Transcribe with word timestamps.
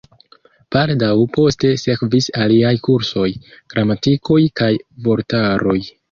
Baldaŭ 0.75 1.09
poste 1.33 1.69
sekvis 1.81 2.29
aliaj 2.45 2.71
kursoj, 2.87 3.25
gramatikoj 3.73 4.39
kaj 4.61 4.71
vortaroj. 5.09 5.77